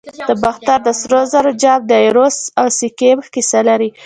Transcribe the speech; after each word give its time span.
د 0.27 0.31
باختر 0.43 0.79
د 0.83 0.89
سرو 0.99 1.21
زرو 1.31 1.51
جام 1.61 1.79
د 1.89 1.91
ایروس 2.03 2.37
او 2.59 2.67
سایکي 2.77 3.11
کیسه 3.33 3.59
لري 3.69 3.89